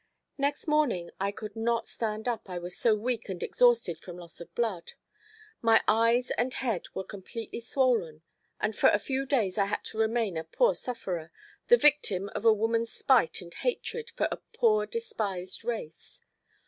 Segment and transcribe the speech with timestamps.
[0.35, 4.41] Next morning I could not stand up I was so weak and exhausted from loss
[4.41, 4.93] of blood.
[5.61, 8.23] My eyes and head were completely swollen,
[8.59, 12.51] and for a few days I had to remain a poor sufferer—the victim of a
[12.51, 16.19] woman's spite and hatred for a poor despised race.